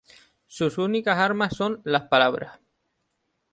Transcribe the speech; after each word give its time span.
Su 0.47 0.81
únicas 0.81 1.19
armas 1.19 1.55
son 1.55 1.79
las 1.83 2.07
"palabras". 2.07 2.59